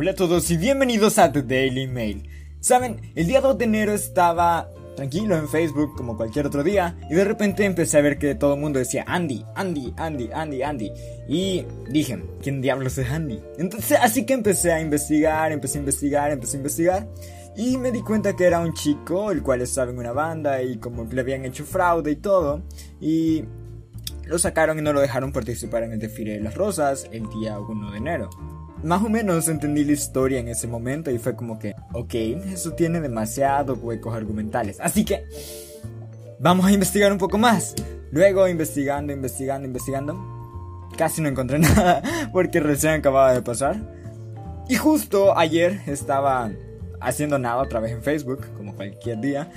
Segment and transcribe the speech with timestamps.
[0.00, 2.26] Hola a todos y bienvenidos a The Daily Mail.
[2.58, 7.14] Saben, el día 2 de enero estaba tranquilo en Facebook como cualquier otro día y
[7.14, 10.92] de repente empecé a ver que todo el mundo decía Andy, Andy, Andy, Andy, Andy.
[11.28, 13.40] Y dije, ¿quién diablos es Andy?
[13.58, 17.08] Entonces así que empecé a investigar, empecé a investigar, empecé a investigar.
[17.54, 20.78] Y me di cuenta que era un chico el cual estaba en una banda y
[20.78, 22.62] como que le habían hecho fraude y todo.
[23.02, 23.44] Y
[24.24, 27.60] lo sacaron y no lo dejaron participar en el desfile de las rosas el día
[27.60, 28.30] 1 de enero.
[28.82, 32.14] Más o menos entendí la historia en ese momento y fue como que, ok,
[32.52, 34.78] eso tiene demasiados huecos argumentales.
[34.80, 35.24] Así que,
[36.38, 37.74] vamos a investigar un poco más.
[38.10, 40.18] Luego, investigando, investigando, investigando,
[40.96, 42.02] casi no encontré nada
[42.32, 43.76] porque recién acababa de pasar.
[44.68, 46.50] Y justo ayer estaba
[47.00, 49.50] haciendo nada otra vez en Facebook, como cualquier día,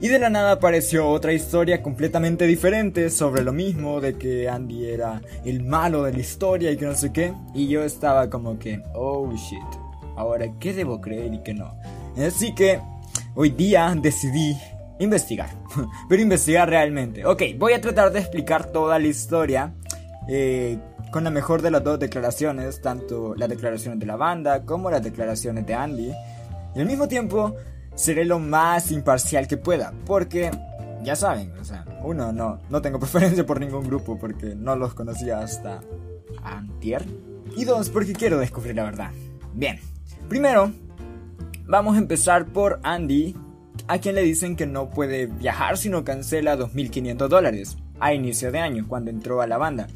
[0.00, 4.86] y de la nada apareció otra historia completamente diferente sobre lo mismo, de que Andy
[4.86, 7.32] era el malo de la historia y que no sé qué.
[7.52, 9.58] Y yo estaba como que, oh shit,
[10.16, 11.74] ahora qué debo creer y qué no.
[12.16, 12.80] Así que
[13.34, 14.56] hoy día decidí
[15.00, 15.50] investigar,
[16.08, 17.26] pero investigar realmente.
[17.26, 19.74] Ok, voy a tratar de explicar toda la historia.
[20.28, 20.78] Eh,
[21.10, 25.02] con la mejor de las dos declaraciones, tanto las declaraciones de la banda como las
[25.02, 26.12] declaraciones de Andy.
[26.74, 27.56] Y al mismo tiempo
[27.98, 30.52] seré lo más imparcial que pueda, porque
[31.02, 34.94] ya saben, o sea, uno, no, no tengo preferencia por ningún grupo porque no los
[34.94, 35.80] conocía hasta
[36.42, 37.04] antier.
[37.56, 39.10] Y dos, porque quiero descubrir la verdad.
[39.52, 39.80] Bien,
[40.28, 40.70] primero,
[41.66, 43.34] vamos a empezar por Andy,
[43.88, 48.52] a quien le dicen que no puede viajar si no cancela 2.500 dólares a inicio
[48.52, 49.88] de año, cuando entró a la banda.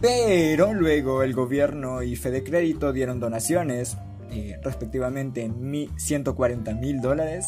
[0.00, 3.96] Pero luego el gobierno y Fede Crédito dieron donaciones
[4.30, 5.50] eh, respectivamente
[5.96, 7.46] 140 mil dólares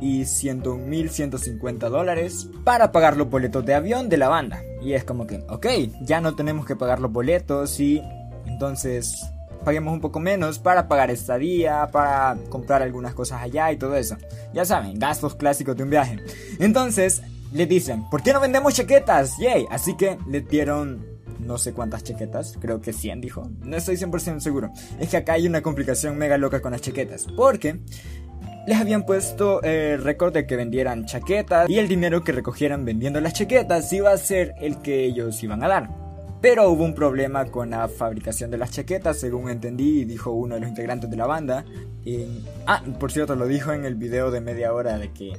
[0.00, 4.62] y 101.150 dólares para pagar los boletos de avión de la banda.
[4.82, 5.66] Y es como que, ok,
[6.02, 8.02] ya no tenemos que pagar los boletos y
[8.46, 9.24] entonces
[9.64, 14.16] paguemos un poco menos para pagar estadía, para comprar algunas cosas allá y todo eso.
[14.52, 16.18] Ya saben, gastos clásicos de un viaje.
[16.58, 19.38] Entonces le dicen, ¿por qué no vendemos chaquetas?
[19.38, 19.66] Yay.
[19.70, 21.13] Así que le dieron
[21.44, 24.70] no sé cuántas chaquetas, creo que 100 dijo, no estoy 100% seguro.
[24.98, 27.80] Es que acá hay una complicación mega loca con las chaquetas, porque
[28.66, 33.20] les habían puesto el récord de que vendieran chaquetas y el dinero que recogieran vendiendo
[33.20, 35.90] las chaquetas iba a ser el que ellos iban a dar.
[36.40, 40.60] Pero hubo un problema con la fabricación de las chaquetas, según entendí, dijo uno de
[40.60, 41.64] los integrantes de la banda.
[42.66, 45.32] Ah, por cierto, lo dijo en el video de media hora de que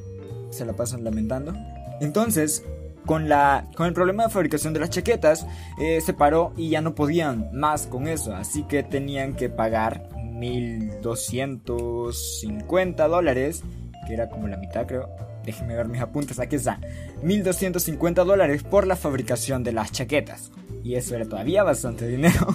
[0.50, 1.54] se la pasan lamentando.
[2.02, 2.64] Entonces,
[3.06, 5.46] con, la, con el problema de fabricación de las chaquetas,
[5.80, 8.36] eh, se paró y ya no podían más con eso.
[8.36, 13.64] Así que tenían que pagar 1250 dólares,
[14.08, 15.10] que era como la mitad, creo.
[15.44, 16.80] Déjenme ver mis apuntes, aquí está.
[17.22, 20.52] 1250 dólares por la fabricación de las chaquetas.
[20.84, 22.48] Y eso era todavía bastante dinero.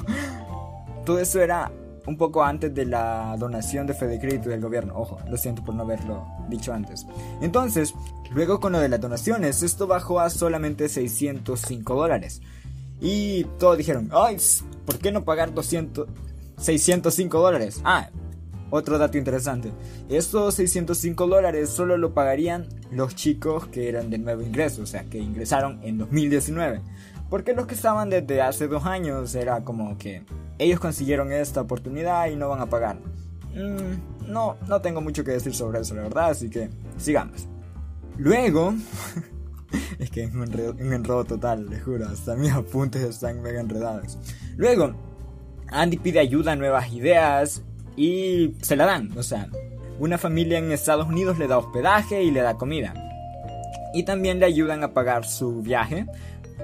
[1.06, 1.70] Todo eso era
[2.06, 4.94] un poco antes de la donación de Fede Crédito del gobierno.
[4.96, 7.06] Ojo, lo siento por no haberlo dicho antes.
[7.40, 7.94] Entonces,
[8.32, 12.40] luego con lo de las donaciones, esto bajó a solamente 605 dólares.
[13.00, 14.36] Y todos dijeron, ay,
[14.84, 16.08] ¿por qué no pagar 200,
[16.58, 17.80] 605 dólares?
[17.84, 18.10] Ah,
[18.70, 19.72] otro dato interesante.
[20.08, 25.04] Estos 605 dólares solo lo pagarían los chicos que eran de nuevo ingreso, o sea,
[25.04, 26.80] que ingresaron en 2019.
[27.28, 30.24] Porque los que estaban desde hace dos años era como que
[30.60, 32.98] ellos consiguieron esta oportunidad y no van a pagar.
[33.54, 37.48] Mm, no, no tengo mucho que decir sobre eso, la verdad, así que sigamos.
[38.18, 38.74] Luego,
[39.98, 40.42] es que es un
[40.92, 44.18] enredo, total, les juro, hasta mis apuntes están mega enredados.
[44.56, 44.92] Luego,
[45.68, 47.62] Andy pide ayuda, nuevas ideas
[47.96, 49.48] y se la dan, o sea,
[49.98, 52.92] una familia en Estados Unidos le da hospedaje y le da comida.
[53.94, 56.06] Y también le ayudan a pagar su viaje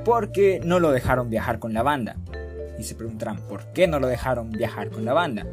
[0.04, 2.16] porque no lo dejaron viajar con la banda.
[2.78, 5.46] Y se preguntarán, ¿por qué no lo dejaron viajar con la banda?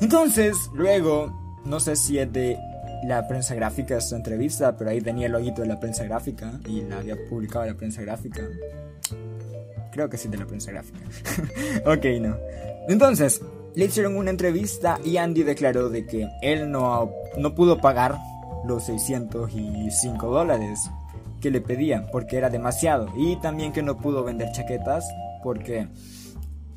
[0.00, 2.58] Entonces, luego, no sé si es de
[3.04, 6.82] la prensa gráfica esta entrevista, pero ahí tenía el loguito de la prensa gráfica y
[6.82, 8.42] la había publicado la prensa gráfica.
[9.92, 11.00] Creo que sí de la prensa gráfica.
[11.86, 12.36] ok, no.
[12.88, 13.40] Entonces,
[13.74, 18.18] le hicieron una entrevista y Andy declaró de que él no, no pudo pagar
[18.64, 20.90] los 605 dólares
[21.40, 25.04] que le pedían porque era demasiado y también que no pudo vender chaquetas
[25.44, 25.88] porque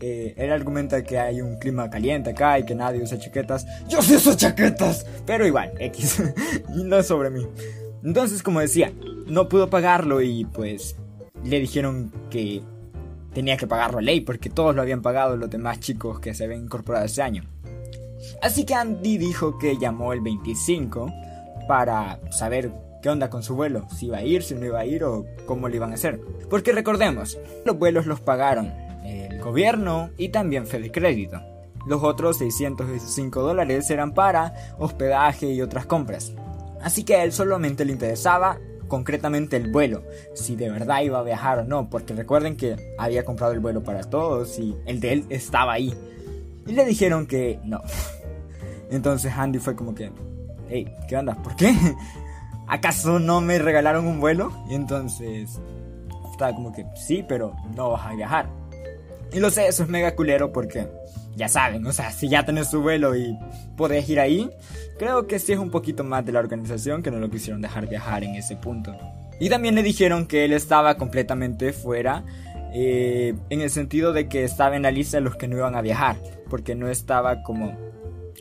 [0.02, 3.66] eh, él argumenta que hay un clima caliente acá y que nadie usa chaquetas.
[3.88, 6.22] Yo sí uso chaquetas, pero igual, X,
[6.70, 7.48] no sobre mí.
[8.04, 8.92] Entonces, como decía,
[9.26, 10.98] no pudo pagarlo y pues
[11.44, 12.62] le dijeron que
[13.34, 16.44] tenía que pagarlo a ley porque todos lo habían pagado los demás chicos que se
[16.44, 17.44] habían incorporado ese año.
[18.42, 21.12] Así que Andy dijo que llamó el 25
[21.68, 22.72] para saber
[23.02, 25.26] qué onda con su vuelo, si iba a ir, si no iba a ir o
[25.46, 26.20] cómo le iban a hacer.
[26.50, 28.74] Porque recordemos, los vuelos los pagaron
[29.06, 31.42] el gobierno y también Fede Crédito.
[31.86, 36.34] Los otros 605 dólares eran para hospedaje y otras compras.
[36.82, 40.04] Así que a él solamente le interesaba concretamente el vuelo,
[40.34, 43.84] si de verdad iba a viajar o no, porque recuerden que había comprado el vuelo
[43.84, 45.94] para todos y el de él estaba ahí.
[46.66, 47.82] Y le dijeron que no.
[48.92, 50.12] Entonces Andy fue como que,
[50.70, 51.36] hey, ¿qué onda?
[51.42, 51.74] ¿Por qué?
[52.68, 54.52] ¿Acaso no me regalaron un vuelo?
[54.70, 55.60] Y entonces
[56.32, 58.50] estaba como que, sí, pero no vas a viajar.
[59.34, 60.88] Y lo sé, eso es mega culero porque,
[61.36, 63.38] ya saben, o sea, si ya tenés tu vuelo y
[63.76, 64.50] podés ir ahí,
[64.98, 67.88] creo que sí es un poquito más de la organización que no lo quisieron dejar
[67.88, 68.96] viajar en ese punto.
[69.40, 72.24] Y también le dijeron que él estaba completamente fuera,
[72.74, 75.76] eh, en el sentido de que estaba en la lista de los que no iban
[75.76, 76.18] a viajar,
[76.50, 77.78] porque no estaba como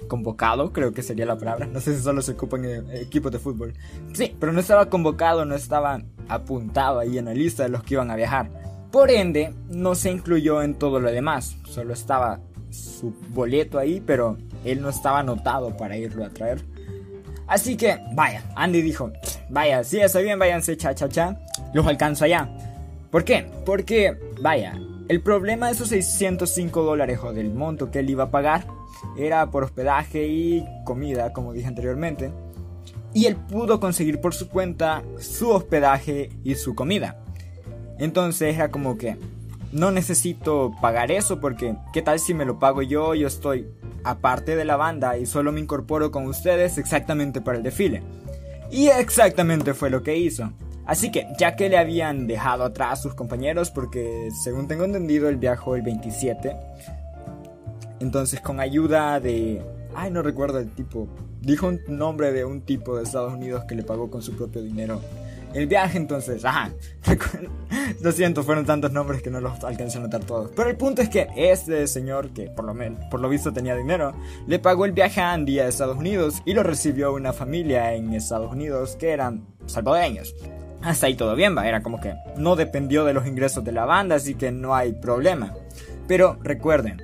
[0.09, 1.67] convocado, creo que sería la palabra.
[1.67, 3.75] No sé si solo se ocupa en equipos de fútbol.
[4.13, 7.95] Sí, pero no estaba convocado, no estaba apuntado ahí en la lista de los que
[7.95, 8.51] iban a viajar.
[8.91, 11.57] Por ende, no se incluyó en todo lo demás.
[11.65, 12.41] Solo estaba
[12.71, 16.63] su boleto ahí, pero él no estaba anotado para irlo a traer.
[17.47, 19.13] Así que, vaya, Andy dijo,
[19.49, 21.39] vaya, si está bien, váyanse, cha, cha, cha,
[21.73, 22.49] los alcanzo allá.
[23.11, 23.47] ¿Por qué?
[23.65, 24.79] Porque, vaya,
[25.09, 28.67] el problema de esos 605 dólares o del monto que él iba a pagar
[29.17, 32.33] era por hospedaje y comida, como dije anteriormente.
[33.15, 37.19] Y él pudo conseguir por su cuenta su hospedaje y su comida.
[37.99, 39.17] Entonces era como que
[39.73, 43.15] no necesito pagar eso porque ¿qué tal si me lo pago yo?
[43.15, 43.67] Yo estoy
[44.05, 48.03] aparte de la banda y solo me incorporo con ustedes exactamente para el desfile.
[48.71, 50.53] Y exactamente fue lo que hizo.
[50.87, 55.37] Así que, ya que le habían dejado atrás sus compañeros, porque según tengo entendido, él
[55.37, 56.57] viajó el 27,
[58.01, 59.63] entonces con ayuda de...
[59.95, 61.09] Ay, no recuerdo el tipo.
[61.41, 64.63] Dijo un nombre de un tipo de Estados Unidos que le pagó con su propio
[64.63, 65.01] dinero
[65.57, 66.71] el viaje, entonces, ajá.
[68.03, 70.51] Lo siento, fueron tantos nombres que no los alcancé a notar todos.
[70.55, 72.75] Pero el punto es que este señor, que por lo,
[73.11, 74.13] por lo visto tenía dinero,
[74.47, 78.13] le pagó el viaje a Andy a Estados Unidos y lo recibió una familia en
[78.13, 80.35] Estados Unidos que eran salvadoreños.
[80.83, 83.87] Hasta ahí todo bien, va, era como que no dependió de los ingresos de la
[83.87, 85.55] banda, así que no hay problema.
[86.07, 87.03] Pero recuerden,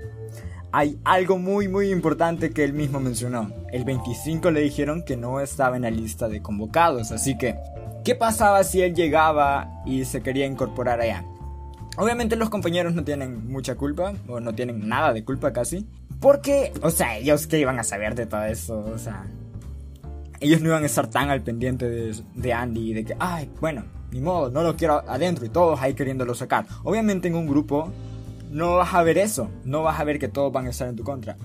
[0.73, 3.53] hay algo muy muy importante que él mismo mencionó.
[3.71, 7.57] El 25 le dijeron que no estaba en la lista de convocados, así que,
[8.05, 11.25] ¿qué pasaba si él llegaba y se quería incorporar allá?
[11.99, 15.87] Obviamente los compañeros no tienen mucha culpa, o no tienen nada de culpa casi,
[16.21, 19.27] porque, o sea, ellos que iban a saber de todo eso, o sea,
[20.41, 23.51] ellos no iban a estar tan al pendiente de, de Andy y de que, ay,
[23.61, 26.67] bueno, ni modo, no lo quiero adentro y todos ahí queriéndolo sacar.
[26.83, 27.93] Obviamente en un grupo
[28.53, 30.97] no vas a ver eso, no vas a ver que todos van a estar en
[30.97, 31.37] tu contra.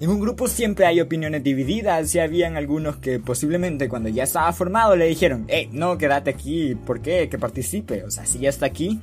[0.00, 4.50] En un grupo siempre hay opiniones divididas y habían algunos que posiblemente cuando ya estaba
[4.54, 7.28] formado le dijeron, hey, no, quédate aquí, ¿por qué?
[7.28, 8.04] Que participe.
[8.04, 8.98] O sea, si ya está aquí,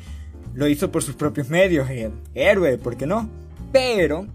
[0.55, 3.29] lo hizo por sus propios medios, eh, héroe, ¿por qué no?
[3.71, 4.25] Pero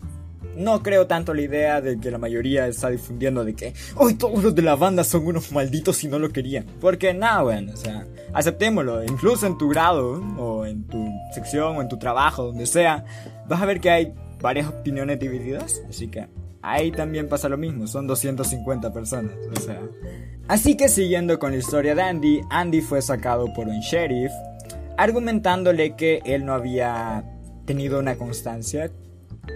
[0.56, 4.43] no creo tanto la idea de que la mayoría está difundiendo de que hoy todos
[4.43, 6.67] los de la banda son unos malditos y no lo querían.
[6.81, 11.83] Porque nada, bueno, o sea, aceptémoslo, incluso en tu grado o en tu sección o
[11.83, 13.05] en tu trabajo, donde sea,
[13.49, 16.27] vas a ver que hay varias opiniones divididas, así que
[16.62, 19.81] ahí también pasa lo mismo, son 250 personas, o sea.
[20.49, 24.33] Así que siguiendo con la historia de Andy, Andy fue sacado por un sheriff
[24.97, 27.25] argumentándole que él no había
[27.65, 28.91] tenido una constancia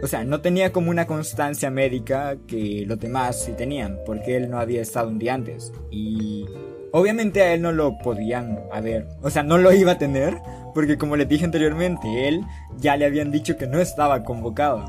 [0.02, 4.50] o sea, no tenía como una constancia médica que los demás sí tenían, porque él
[4.50, 5.72] no había estado un día antes.
[5.90, 6.46] Y
[6.92, 10.38] obviamente a él no lo podían haber, o sea, no lo iba a tener,
[10.74, 12.42] porque como les dije anteriormente, él
[12.78, 14.84] ya le habían dicho que no estaba convocado.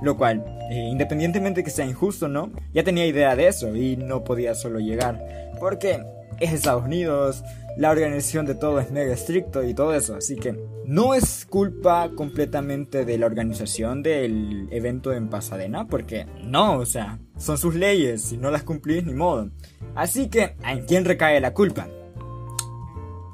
[0.00, 2.52] Lo cual, eh, independientemente que sea injusto, ¿no?
[2.72, 5.50] Ya tenía idea de eso y no podía solo llegar.
[5.58, 6.04] Porque
[6.40, 7.42] es Estados Unidos,
[7.76, 10.16] la organización de todo es mega estricto y todo eso.
[10.16, 16.78] Así que no es culpa completamente de la organización del evento en Pasadena, porque no,
[16.78, 19.50] o sea, son sus leyes, si no las cumplís ni modo.
[19.94, 21.88] Así que, ¿en quién recae la culpa?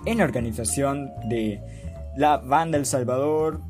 [0.04, 1.60] En la organización de
[2.16, 3.60] la banda El Salvador,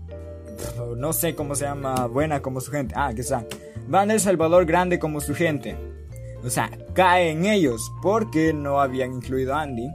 [0.96, 2.94] no sé cómo se llama, buena como su gente.
[2.96, 3.44] Ah, que está.
[3.86, 5.93] Banda El Salvador grande como su gente.
[6.44, 9.88] O sea, cae en ellos porque no habían incluido a Andy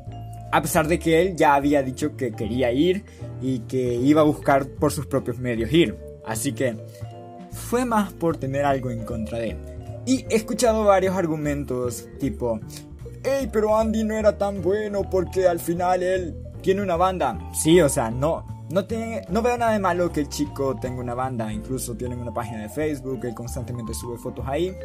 [0.52, 3.04] a pesar de que él ya había dicho que quería ir
[3.42, 5.98] y que iba a buscar por sus propios medios ir.
[6.26, 6.76] Así que
[7.52, 9.58] fue más por tener algo en contra de él.
[10.06, 12.60] Y he escuchado varios argumentos tipo,
[13.24, 17.38] hey, pero Andy no era tan bueno porque al final él tiene una banda.
[17.54, 21.02] Sí, o sea, no, no, tiene, no veo nada de malo que el chico tenga
[21.02, 24.76] una banda, incluso tiene una página de Facebook, él constantemente sube fotos ahí.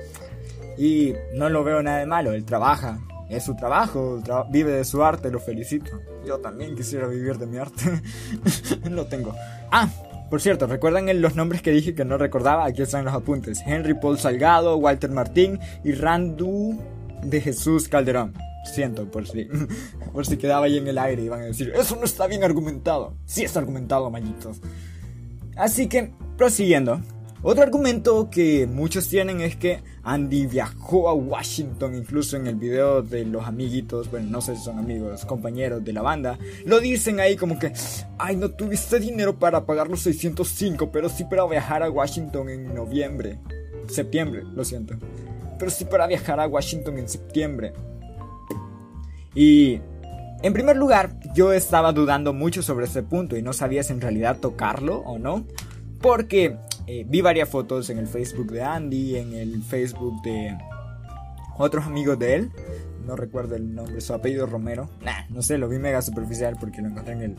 [0.77, 5.03] Y no lo veo nada de malo, él trabaja, es su trabajo, vive de su
[5.03, 6.01] arte, lo felicito.
[6.27, 8.03] Yo también quisiera vivir de mi arte.
[8.91, 9.35] no tengo.
[9.71, 9.89] Ah,
[10.31, 12.65] Por cierto, ¿recuerdan los nombres que dije que no recordaba?
[12.65, 13.63] Aquí están los apuntes.
[13.67, 16.81] Henry Paul Salgado, Walter Martín y Randu
[17.23, 18.35] de Jesús Calderón.
[18.65, 19.49] Siento por si,
[20.13, 22.45] por si quedaba ahí en el aire y iban a decir, eso no está bien
[22.45, 23.15] argumentado.
[23.27, 24.61] Sí está argumentado, mallitos.
[25.57, 27.01] Así que, prosiguiendo.
[27.43, 33.03] Otro argumento que muchos tienen es que Andy viajó a Washington, incluso en el video
[33.03, 37.21] de los amiguitos, bueno, no sé si son amigos, compañeros de la banda, lo dicen
[37.21, 37.73] ahí como que,
[38.19, 42.75] ay, no tuviste dinero para pagar los 605, pero sí para viajar a Washington en
[42.75, 43.39] noviembre,
[43.89, 44.95] septiembre, lo siento,
[45.59, 47.73] pero sí para viajar a Washington en septiembre.
[49.35, 49.81] Y
[50.43, 54.03] en primer lugar, yo estaba dudando mucho sobre ese punto y no sabía si en
[54.03, 55.47] realidad tocarlo o no.
[56.01, 60.57] Porque eh, vi varias fotos en el Facebook de Andy, en el Facebook de
[61.57, 62.51] otros amigos de él.
[63.07, 64.89] No recuerdo el nombre, su apellido Romero.
[65.05, 67.37] Nah, no sé, lo vi mega superficial porque lo encontré en el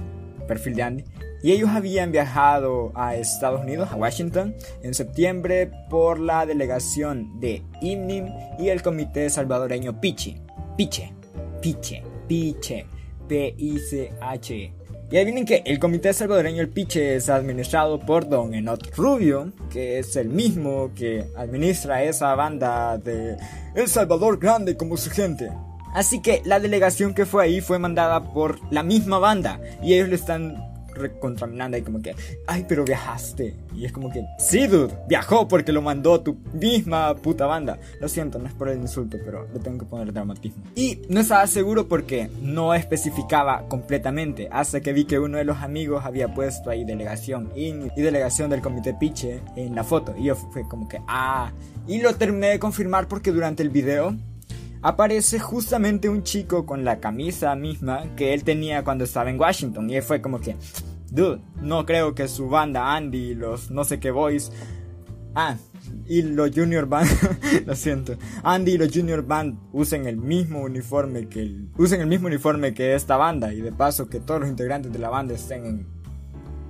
[0.47, 1.03] perfil de Andy.
[1.43, 7.63] Y ellos habían viajado a Estados Unidos, a Washington, en septiembre por la delegación de
[7.81, 10.41] IMNIM y el comité salvadoreño Piche.
[10.77, 11.13] Piche,
[11.61, 12.87] Piche, Piche,
[13.27, 14.73] P-I-C-H.
[15.11, 19.99] Y adivinen que el Comité Salvadoreño El Piche es administrado por Don Enot Rubio, que
[19.99, 23.37] es el mismo que administra esa banda de
[23.75, 25.51] El Salvador Grande como su gente.
[25.93, 30.09] Así que la delegación que fue ahí fue mandada por la misma banda y ellos
[30.09, 32.15] le están recontraminando y como que,
[32.47, 33.55] ay, pero viajaste.
[33.75, 37.77] Y es como que, sí, dude, viajó porque lo mandó tu misma puta banda.
[37.99, 40.63] Lo siento, no es por el insulto, pero le tengo que poner dramatismo.
[40.75, 45.57] Y no estaba seguro porque no especificaba completamente, hasta que vi que uno de los
[45.57, 50.15] amigos había puesto ahí delegación y delegación del comité Piche en la foto.
[50.17, 51.51] Y yo fue como que, ah,
[51.87, 54.15] y lo terminé de confirmar porque durante el video
[54.85, 59.89] aparece justamente un chico con la camisa misma que él tenía cuando estaba en Washington.
[59.89, 60.57] Y fue como que,
[61.09, 64.51] dude, no creo que su banda Andy y los no sé qué boys.
[65.33, 65.57] Ah,
[66.05, 67.09] y los Junior Band,
[67.65, 68.13] lo siento.
[68.43, 72.93] Andy y los Junior Band usen el mismo uniforme que usen el mismo uniforme que
[72.93, 75.87] esta banda y de paso que todos los integrantes de la banda estén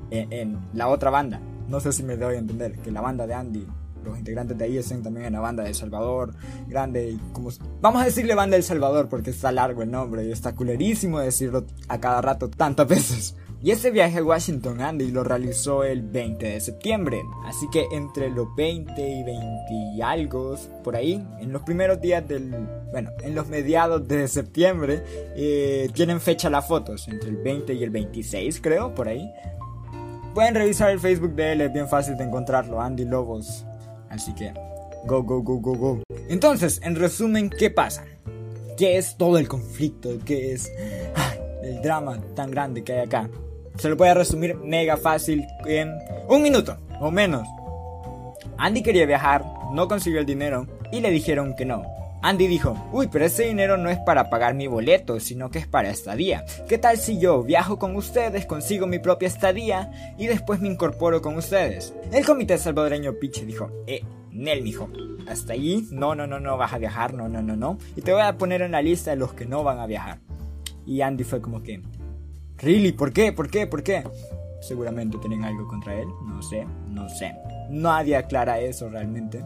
[0.10, 1.42] en, en la otra banda.
[1.68, 3.68] No sé si me doy a entender que la banda de Andy
[4.06, 6.34] los integrantes de ahí estén también en la banda de Salvador,
[6.68, 7.50] grande, y como...
[7.82, 11.66] Vamos a decirle banda del Salvador porque está largo el nombre y está culerísimo decirlo
[11.88, 13.36] a cada rato tantas veces.
[13.66, 17.24] Y ese viaje a Washington Andy lo realizó el 20 de septiembre.
[17.46, 22.28] Así que entre los 20 y 20 y algo, por ahí, en los primeros días
[22.28, 22.52] del...
[22.92, 25.04] Bueno, en los mediados de septiembre,
[25.36, 29.34] eh, tienen fecha las fotos, entre el 20 y el 26 creo, por ahí.
[30.36, 33.66] Pueden revisar el Facebook de él, es bien fácil de encontrarlo, Andy Lobos.
[34.10, 34.54] Así que,
[35.06, 36.04] go, go, go, go, go.
[36.30, 38.06] Entonces, en resumen, ¿qué pasa?
[38.78, 40.10] ¿Qué es todo el conflicto?
[40.26, 40.72] ¿Qué es
[41.64, 43.30] el drama tan grande que hay acá?
[43.78, 45.92] Se lo voy a resumir mega fácil en
[46.28, 47.48] un minuto o menos.
[48.58, 51.84] Andy quería viajar, no consiguió el dinero y le dijeron que no.
[52.22, 55.68] Andy dijo, uy, pero ese dinero no es para pagar mi boleto, sino que es
[55.68, 56.44] para estadía.
[56.68, 61.22] ¿Qué tal si yo viajo con ustedes, consigo mi propia estadía y después me incorporo
[61.22, 61.94] con ustedes?
[62.12, 64.90] El comité salvadoreño Piche dijo, eh, Nel, mijo,
[65.28, 67.78] hasta allí, no, no, no, no vas a viajar, no, no, no, no.
[67.96, 70.20] Y te voy a poner en la lista de los que no van a viajar.
[70.86, 71.82] Y Andy fue como que,
[72.58, 72.92] ¿really?
[72.92, 73.32] ¿Por qué?
[73.32, 73.66] ¿Por qué?
[73.66, 74.04] ¿Por qué?
[74.62, 77.36] Seguramente tienen algo contra él, no sé, no sé.
[77.70, 79.44] Nadie aclara eso realmente.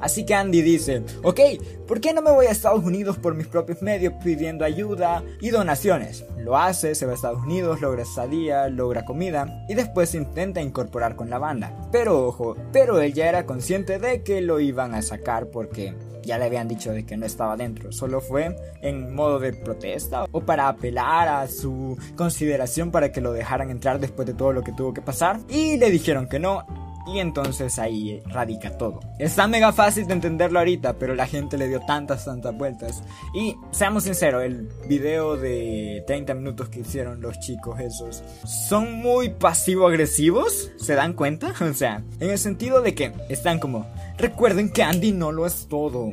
[0.00, 1.40] Así que Andy dice, ok,
[1.86, 5.50] ¿por qué no me voy a Estados Unidos por mis propios medios pidiendo ayuda y
[5.50, 6.24] donaciones?
[6.38, 11.16] Lo hace, se va a Estados Unidos, logra estadía, logra comida y después intenta incorporar
[11.16, 11.74] con la banda.
[11.92, 15.94] Pero ojo, pero él ya era consciente de que lo iban a sacar porque
[16.28, 20.26] ya le habían dicho de que no estaba dentro, solo fue en modo de protesta
[20.30, 24.62] o para apelar a su consideración para que lo dejaran entrar después de todo lo
[24.62, 26.66] que tuvo que pasar y le dijeron que no
[27.12, 29.00] y entonces ahí radica todo.
[29.18, 33.02] Está mega fácil de entenderlo ahorita, pero la gente le dio tantas, tantas vueltas.
[33.34, 39.30] Y seamos sinceros, el video de 30 minutos que hicieron los chicos esos son muy
[39.30, 41.54] pasivo-agresivos, ¿se dan cuenta?
[41.68, 43.86] O sea, en el sentido de que están como,
[44.16, 46.12] recuerden que Andy no lo es todo.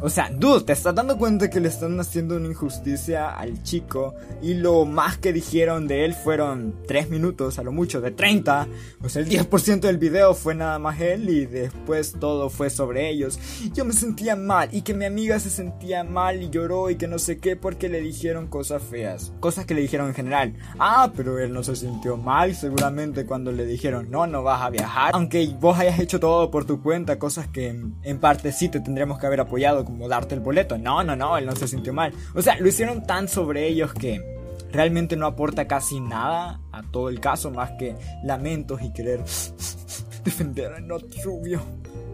[0.00, 4.14] O sea, dude, te estás dando cuenta que le están haciendo una injusticia al chico
[4.40, 8.68] y lo más que dijeron de él fueron 3 minutos, a lo mucho, de 30.
[9.02, 13.10] O sea, el 10% del video fue nada más él y después todo fue sobre
[13.10, 13.40] ellos.
[13.74, 17.08] Yo me sentía mal y que mi amiga se sentía mal y lloró y que
[17.08, 19.32] no sé qué porque le dijeron cosas feas.
[19.40, 20.54] Cosas que le dijeron en general.
[20.78, 24.70] Ah, pero él no se sintió mal seguramente cuando le dijeron no, no vas a
[24.70, 25.10] viajar.
[25.14, 29.18] Aunque vos hayas hecho todo por tu cuenta, cosas que en parte sí te tendríamos
[29.18, 30.76] que haber apoyado como darte el boleto.
[30.76, 32.12] No, no, no, él no se sintió mal.
[32.34, 34.22] O sea, lo hicieron tan sobre ellos que
[34.70, 39.20] realmente no aporta casi nada a todo el caso más que lamentos y querer
[40.24, 41.62] defender a Not Rubio.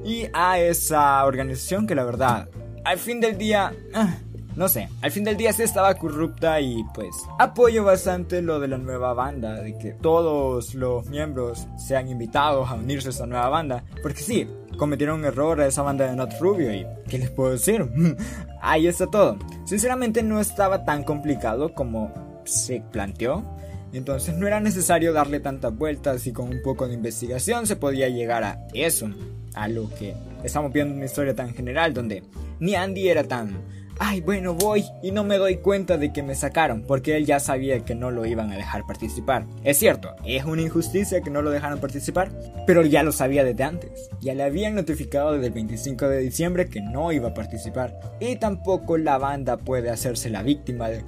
[0.05, 2.49] Y a esa organización que la verdad,
[2.85, 3.75] al fin del día...
[3.93, 4.19] Ah,
[4.55, 8.69] no sé, al fin del día sí estaba corrupta y pues apoyo bastante lo de
[8.69, 13.49] la nueva banda, de que todos los miembros sean invitados a unirse a esta nueva
[13.49, 17.31] banda, porque sí, cometieron un error a esa banda de Not Rubio y ¿qué les
[17.31, 17.89] puedo decir?
[18.61, 19.39] Ahí está todo.
[19.65, 22.13] Sinceramente no estaba tan complicado como
[22.45, 23.45] se planteó.
[23.93, 28.09] Entonces no era necesario darle tantas vueltas y con un poco de investigación se podía
[28.09, 29.09] llegar a eso,
[29.55, 32.25] a lo que estamos viendo una historia tan general donde
[32.59, 33.57] ni Andy era tan
[33.99, 37.41] ay, bueno, voy y no me doy cuenta de que me sacaron, porque él ya
[37.41, 39.47] sabía que no lo iban a dejar participar.
[39.63, 42.31] Es cierto, es una injusticia que no lo dejaran participar,
[42.67, 44.11] pero ya lo sabía desde antes.
[44.21, 47.99] Ya le habían notificado desde el 25 de diciembre que no iba a participar.
[48.21, 51.05] Y tampoco la banda puede hacerse la víctima de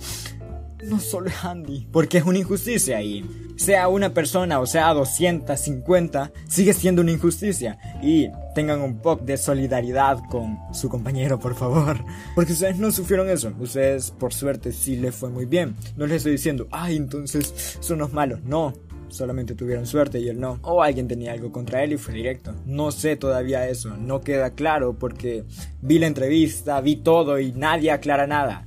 [0.84, 3.24] no solo es Andy, porque es una injusticia y
[3.56, 9.36] sea una persona o sea 250, sigue siendo una injusticia y tengan un poco de
[9.36, 12.04] solidaridad con su compañero, por favor,
[12.34, 15.74] porque ustedes no sufrieron eso, ustedes por suerte sí les fue muy bien.
[15.96, 18.74] No les estoy diciendo, "Ay, entonces son los malos." No,
[19.08, 20.58] solamente tuvieron suerte y él no.
[20.62, 22.54] O alguien tenía algo contra él y fue directo.
[22.66, 25.44] No sé todavía eso, no queda claro porque
[25.80, 28.65] vi la entrevista, vi todo y nadie aclara nada.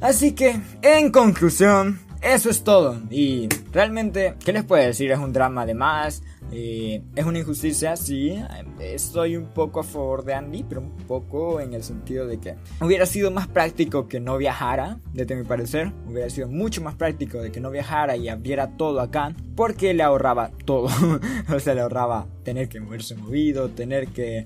[0.00, 3.00] Así que, en conclusión, eso es todo.
[3.10, 5.10] Y realmente, ¿qué les puedo decir?
[5.10, 6.22] Es un drama de más.
[6.52, 8.34] Eh, es una injusticia, sí.
[8.78, 12.56] Estoy un poco a favor de Andy, pero un poco en el sentido de que
[12.80, 15.92] hubiera sido más práctico que no viajara, desde mi parecer.
[16.06, 20.02] Hubiera sido mucho más práctico de que no viajara y abriera todo acá, porque le
[20.02, 20.88] ahorraba todo.
[21.54, 24.44] o sea, le ahorraba tener que moverse movido, tener que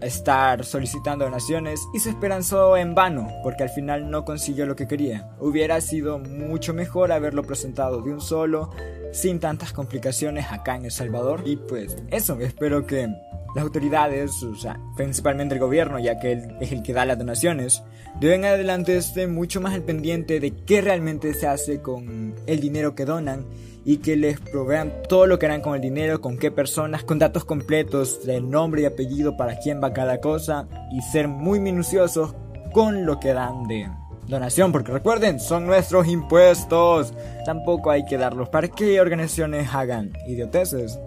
[0.00, 4.86] estar solicitando donaciones y se esperanzó en vano porque al final no consiguió lo que
[4.86, 5.28] quería.
[5.40, 8.70] Hubiera sido mucho mejor haberlo presentado de un solo,
[9.12, 11.42] sin tantas complicaciones acá en El Salvador.
[11.44, 13.08] Y pues eso, espero que
[13.56, 17.18] las autoridades, o sea, principalmente el gobierno, ya que él es el que da las
[17.18, 17.82] donaciones,
[18.20, 22.60] de en adelante esté mucho más al pendiente de qué realmente se hace con el
[22.60, 23.46] dinero que donan
[23.82, 27.18] y que les provean todo lo que harán con el dinero, con qué personas, con
[27.18, 32.34] datos completos de nombre y apellido para quién va cada cosa y ser muy minuciosos
[32.74, 33.88] con lo que dan de
[34.26, 37.14] donación, porque recuerden, son nuestros impuestos.
[37.46, 40.98] Tampoco hay que darlos para que organizaciones hagan idioteces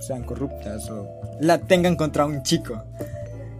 [0.00, 1.06] sean corruptas o
[1.40, 2.82] la tengan contra un chico.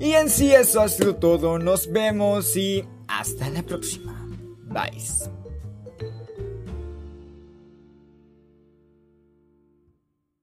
[0.00, 1.58] Y en sí eso ha sido todo.
[1.58, 4.26] Nos vemos y hasta la próxima.
[4.68, 5.37] Bye.